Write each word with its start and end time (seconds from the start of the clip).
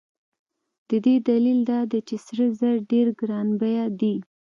د 0.89 0.91
دې 1.05 1.15
دلیل 1.29 1.59
دا 1.69 1.79
دی 1.91 1.99
چې 2.07 2.15
سره 2.25 2.45
زر 2.59 2.75
ډېر 2.91 3.07
ګران 3.19 3.47
بیه 3.59 3.85
دي. 3.99 4.15